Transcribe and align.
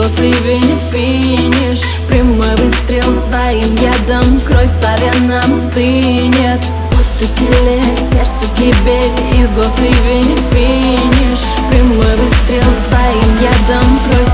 гос 0.00 0.12
ливень 0.18 0.78
финиш 0.90 1.80
Прямой 2.08 2.56
выстрел 2.56 3.04
своим 3.28 3.74
ядом 3.76 4.40
Кровь 4.40 4.70
по 4.80 4.98
венам 5.00 5.70
стынет. 5.70 6.62
Киллер, 7.38 7.82
сердце 8.10 8.46
гибель 8.56 9.38
Из 9.38 9.50
гос 9.50 9.72
ливень 9.78 10.38
финиш 10.50 11.40
Прямой 11.68 12.16
выстрел 12.16 12.72
своим 12.88 13.42
ядом 13.42 14.00
Кровь 14.06 14.29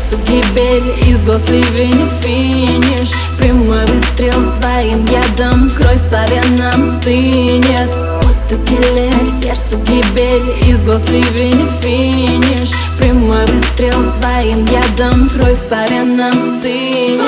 сердце 0.00 0.16
гибель. 0.26 0.92
Из 1.08 1.20
гос 1.24 1.42
ливень 1.48 2.08
финиш. 2.20 3.10
Прямой 3.38 3.84
выстрел 3.86 4.42
своим 4.58 5.04
ядом. 5.06 5.70
Кровь 5.70 6.00
по 6.10 6.30
венам 6.30 7.00
стынет. 7.00 7.90
Киллер, 8.68 9.24
в 9.24 9.40
сердце 9.40 9.76
гибель. 9.86 10.50
Из 10.68 10.80
гос 10.82 11.02
ливень 11.08 11.68
финиш. 11.80 12.70
Прямой 12.98 13.46
выстрел 13.46 14.02
своим 14.20 14.66
ядом. 14.66 15.28
Кровь 15.30 15.58
по 15.68 15.86
венам 15.90 16.58
стынет 16.58 17.19